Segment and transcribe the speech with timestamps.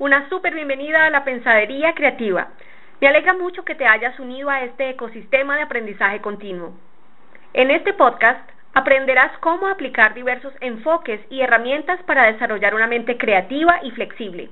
[0.00, 2.48] Una súper bienvenida a la Pensadería Creativa.
[3.00, 6.74] Me alegra mucho que te hayas unido a este ecosistema de aprendizaje continuo.
[7.52, 13.78] En este podcast aprenderás cómo aplicar diversos enfoques y herramientas para desarrollar una mente creativa
[13.84, 14.50] y flexible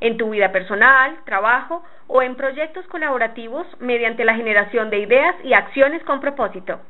[0.00, 5.52] en tu vida personal, trabajo o en proyectos colaborativos mediante la generación de ideas y
[5.52, 6.80] acciones con propósito.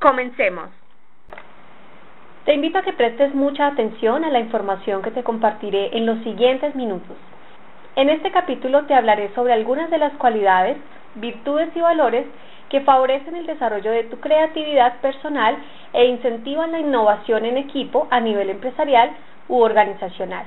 [0.00, 0.70] Comencemos.
[2.44, 6.18] Te invito a que prestes mucha atención a la información que te compartiré en los
[6.20, 7.16] siguientes minutos.
[7.96, 10.76] En este capítulo te hablaré sobre algunas de las cualidades,
[11.16, 12.26] virtudes y valores
[12.68, 15.56] que favorecen el desarrollo de tu creatividad personal
[15.92, 19.10] e incentivan la innovación en equipo a nivel empresarial
[19.48, 20.46] u organizacional.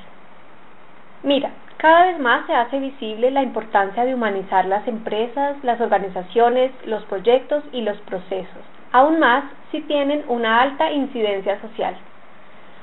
[1.23, 6.71] Mira, cada vez más se hace visible la importancia de humanizar las empresas, las organizaciones,
[6.85, 11.95] los proyectos y los procesos, aún más si tienen una alta incidencia social.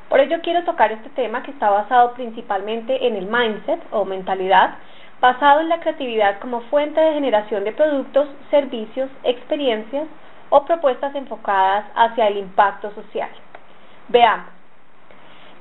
[0.08, 4.76] Por ello quiero tocar este tema que está basado principalmente en el mindset o mentalidad,
[5.20, 10.06] basado en la creatividad como fuente de generación de productos, servicios, experiencias
[10.48, 13.28] o propuestas enfocadas hacia el impacto social.
[14.08, 14.46] Veamos.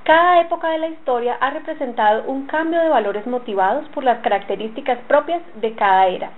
[0.04, 5.00] Cada época de la historia ha representado un cambio de valores motivados por las características
[5.10, 6.32] propias de cada era.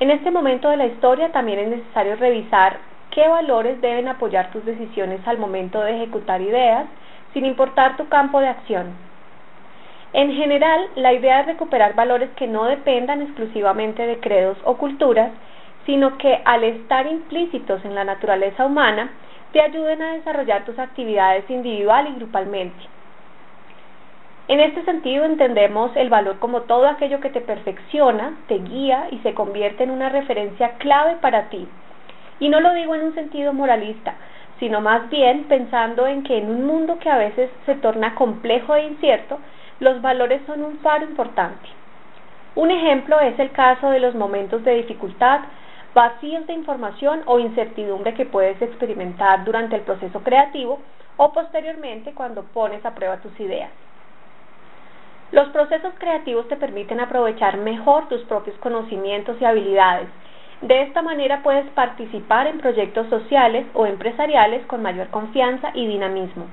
[0.00, 4.64] En este momento de la historia también es necesario revisar qué valores deben apoyar tus
[4.64, 6.86] decisiones al momento de ejecutar ideas,
[7.32, 8.94] sin importar tu campo de acción.
[10.12, 15.30] En general, la idea es recuperar valores que no dependan exclusivamente de credos o culturas,
[15.86, 19.10] sino que al estar implícitos en la naturaleza humana,
[19.52, 22.78] te ayuden a desarrollar tus actividades individual y grupalmente.
[24.48, 29.18] En este sentido entendemos el valor como todo aquello que te perfecciona, te guía y
[29.18, 31.68] se convierte en una referencia clave para ti.
[32.40, 34.14] Y no lo digo en un sentido moralista,
[34.58, 38.74] sino más bien pensando en que en un mundo que a veces se torna complejo
[38.74, 39.38] e incierto,
[39.78, 41.68] los valores son un faro importante.
[42.56, 45.40] Un ejemplo es el caso de los momentos de dificultad,
[45.94, 50.80] vacíos de información o incertidumbre que puedes experimentar durante el proceso creativo
[51.16, 53.70] o posteriormente cuando pones a prueba tus ideas.
[55.32, 60.08] Los procesos creativos te permiten aprovechar mejor tus propios conocimientos y habilidades.
[60.62, 66.46] De esta manera puedes participar en proyectos sociales o empresariales con mayor confianza y dinamismo.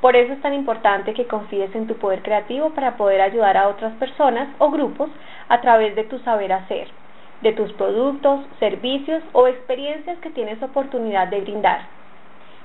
[0.00, 3.68] Por eso es tan importante que confíes en tu poder creativo para poder ayudar a
[3.68, 5.10] otras personas o grupos
[5.48, 6.88] a través de tu saber hacer,
[7.42, 11.82] de tus productos, servicios o experiencias que tienes oportunidad de brindar.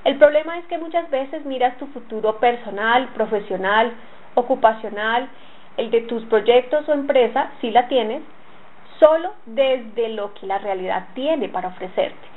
[0.04, 3.92] El problema es que muchas veces miras tu futuro personal, profesional,
[4.34, 5.28] ocupacional,
[5.76, 8.22] el de tus proyectos o empresa, si la tienes,
[8.98, 12.28] solo desde lo que la realidad tiene para ofrecerte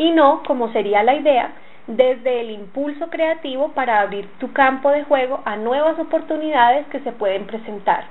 [0.00, 1.52] y no, como sería la idea,
[1.86, 7.12] desde el impulso creativo para abrir tu campo de juego a nuevas oportunidades que se
[7.12, 8.04] pueden presentar.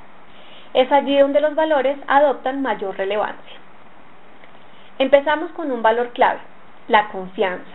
[0.76, 3.58] Es allí donde los valores adoptan mayor relevancia.
[5.00, 6.42] Empezamos con un valor clave,
[6.90, 7.72] la confianza.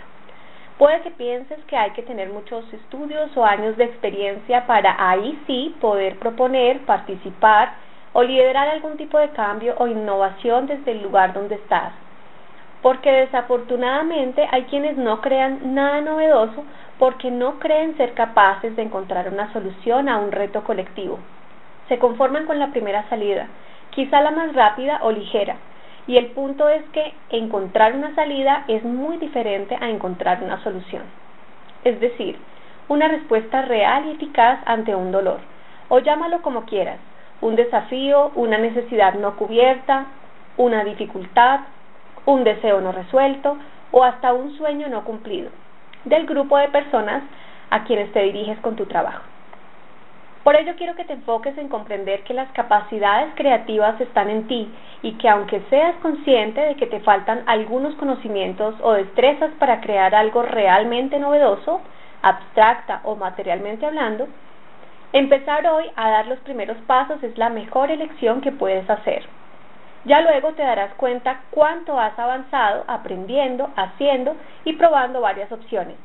[0.79, 5.43] Puede que pienses que hay que tener muchos estudios o años de experiencia para ahí
[5.49, 7.75] sí poder proponer, participar
[8.15, 11.93] o liderar algún tipo de cambio o innovación desde el lugar donde estás
[12.85, 16.65] porque desafortunadamente hay quienes no crean nada novedoso
[16.99, 21.19] porque no creen ser capaces de encontrar una solución a un reto colectivo.
[21.89, 23.49] Se conforman con la primera salida,
[23.89, 25.57] quizá la más rápida o ligera,
[26.07, 31.05] y el punto es que encontrar una salida es muy diferente a encontrar una solución.
[31.85, 32.39] Es decir,
[32.89, 35.41] una respuesta real y eficaz ante un dolor,
[35.89, 36.99] o llámalo como quieras,
[37.41, 40.07] un desafío, una necesidad no cubierta,
[40.57, 41.61] una dificultad,
[42.27, 43.59] un deseo no resuelto
[43.91, 45.51] o hasta un sueño no cumplido
[46.05, 47.23] del grupo de personas
[47.71, 49.23] a quienes te diriges con tu trabajo.
[50.45, 54.71] Por ello quiero que te enfoques en comprender que las capacidades creativas están en ti
[55.01, 60.15] y que aunque seas consciente de que te faltan algunos conocimientos o destrezas para crear
[60.15, 61.81] algo realmente novedoso,
[62.21, 64.29] abstracta o materialmente hablando,
[65.15, 69.25] empezar hoy a dar los primeros pasos es la mejor elección que puedes hacer.
[70.05, 74.35] Ya luego te darás cuenta cuánto has avanzado aprendiendo, haciendo
[74.65, 75.97] y probando varias opciones.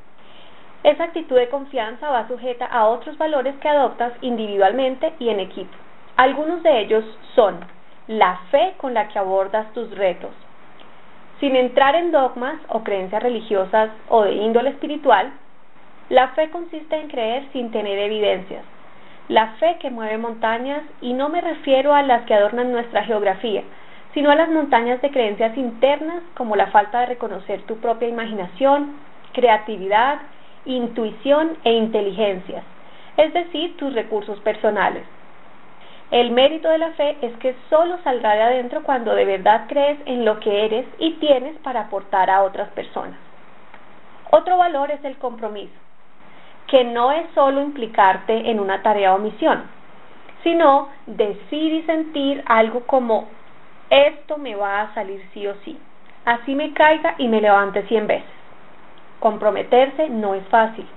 [0.83, 5.75] Esa actitud de confianza va sujeta a otros valores que adoptas individualmente y en equipo.
[6.15, 7.03] Algunos de ellos
[7.33, 7.59] son
[8.07, 10.31] la fe con la que abordas tus retos.
[11.39, 15.31] Sin entrar en dogmas o creencias religiosas o de índole espiritual,
[16.09, 18.63] la fe consiste en creer sin tener evidencias.
[19.29, 23.61] La fe que mueve montañas, y no me refiero a las que adornan nuestra geografía,
[24.15, 28.95] sino a las montañas de creencias internas como la falta de reconocer tu propia imaginación,
[29.33, 30.17] creatividad,
[30.65, 32.63] intuición e inteligencias,
[33.17, 35.03] es decir, tus recursos personales.
[36.09, 39.99] El mérito de la fe es que solo saldrá de adentro cuando de verdad crees
[40.07, 43.19] en lo que eres y tienes para aportar a otras personas.
[44.31, 45.73] Otro valor es el compromiso,
[46.69, 49.63] que no es solo implicarte en una tarea o misión,
[50.43, 53.27] sino decir y sentir algo como
[53.89, 55.77] esto me va a salir sí o sí,
[56.25, 58.29] así me caiga y me levante cien veces.
[59.19, 60.87] Comprometerse no es fácil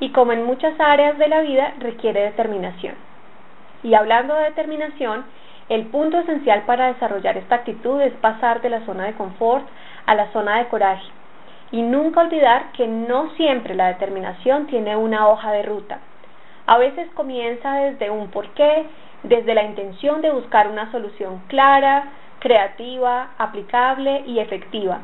[0.00, 2.94] y como en muchas áreas de la vida requiere determinación.
[3.82, 5.24] Y hablando de determinación,
[5.68, 9.66] el punto esencial para desarrollar esta actitud es pasar de la zona de confort
[10.06, 11.15] a la zona de coraje.
[11.72, 15.98] Y nunca olvidar que no siempre la determinación tiene una hoja de ruta.
[16.66, 18.86] A veces comienza desde un porqué,
[19.22, 22.04] desde la intención de buscar una solución clara,
[22.38, 25.00] creativa, aplicable y efectiva.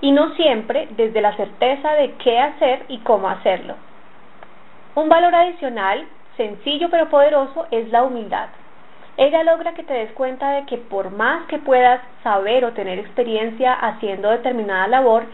[0.00, 3.74] Y no siempre desde la certeza de qué hacer y cómo hacerlo.
[4.94, 6.06] Un valor adicional,
[6.36, 8.48] sencillo pero poderoso, es la humildad.
[9.16, 12.98] Ella logra que te des cuenta de que por más que puedas saber o tener
[12.98, 15.24] experiencia haciendo determinada labor,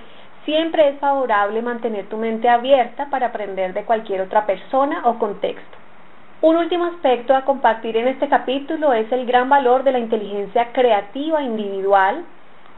[0.48, 5.76] siempre es favorable mantener tu mente abierta para aprender de cualquier otra persona o contexto.
[6.40, 10.72] Un último aspecto a compartir en este capítulo es el gran valor de la inteligencia
[10.72, 12.24] creativa individual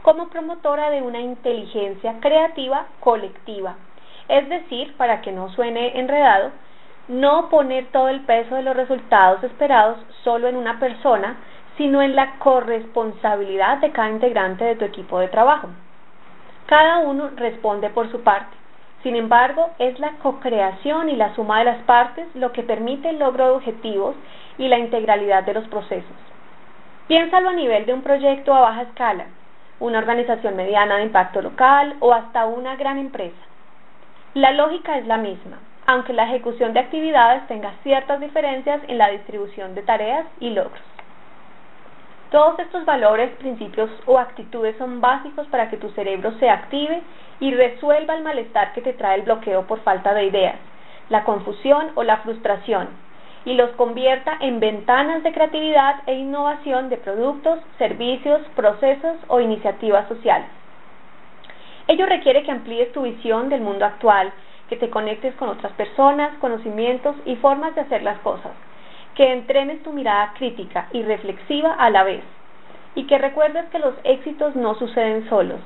[0.01, 3.77] como promotora de una inteligencia creativa colectiva.
[4.27, 6.51] Es decir, para que no suene enredado,
[7.07, 11.37] no poner todo el peso de los resultados esperados solo en una persona,
[11.77, 15.69] sino en la corresponsabilidad de cada integrante de tu equipo de trabajo.
[16.71, 18.55] Cada uno responde por su parte.
[19.03, 23.19] Sin embargo, es la co-creación y la suma de las partes lo que permite el
[23.19, 24.15] logro de objetivos
[24.57, 26.15] y la integralidad de los procesos.
[27.09, 29.25] Piénsalo a nivel de un proyecto a baja escala,
[29.81, 33.43] una organización mediana de impacto local o hasta una gran empresa.
[34.33, 35.57] La lógica es la misma
[35.87, 40.79] aunque la ejecución de actividades tenga ciertas diferencias en la distribución de tareas y logros.
[42.31, 47.01] Todos estos valores, principios o actitudes son básicos para que tu cerebro se active
[47.41, 50.55] y resuelva el malestar que te trae el bloqueo por falta de ideas,
[51.09, 52.87] la confusión o la frustración,
[53.43, 60.07] y los convierta en ventanas de creatividad e innovación de productos, servicios, procesos o iniciativas
[60.07, 60.47] sociales.
[61.87, 64.31] Ello requiere que amplíes tu visión del mundo actual
[64.69, 68.53] que te conectes con otras personas, conocimientos y formas de hacer las cosas,
[69.15, 72.23] que entrenes tu mirada crítica y reflexiva a la vez,
[72.95, 75.59] y que recuerdes que los éxitos no suceden solos,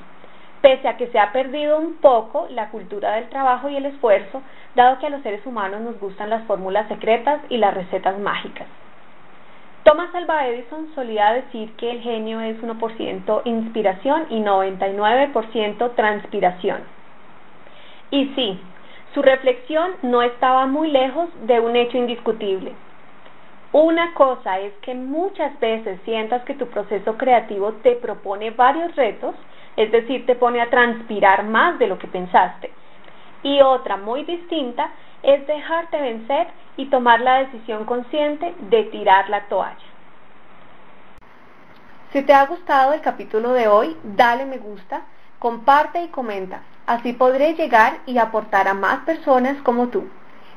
[0.62, 4.42] pese a que se ha perdido un poco la cultura del trabajo y el esfuerzo,
[4.76, 8.68] dado que a los seres humanos nos gustan las fórmulas secretas y las recetas mágicas.
[9.84, 16.80] Thomas Alva Edison solía decir que el genio es 1% inspiración y 99% transpiración.
[18.10, 18.60] Y sí,
[19.14, 22.72] su reflexión no estaba muy lejos de un hecho indiscutible.
[23.78, 29.36] Una cosa es que muchas veces sientas que tu proceso creativo te propone varios retos,
[29.76, 32.72] es decir, te pone a transpirar más de lo que pensaste.
[33.44, 34.92] Y otra muy distinta
[35.22, 39.76] es dejarte vencer y tomar la decisión consciente de tirar la toalla.
[42.14, 45.02] Si te ha gustado el capítulo de hoy, dale me gusta,
[45.38, 46.62] comparte y comenta.
[46.88, 50.08] Así podré llegar y aportar a más personas como tú.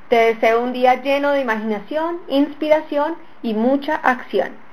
[0.08, 4.67] Te deseo un día lleno de imaginación, inspiración y mucha acción.